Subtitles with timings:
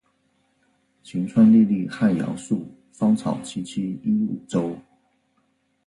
[1.03, 4.75] 晴川历历汉阳树，芳草萋萋鹦鹉洲。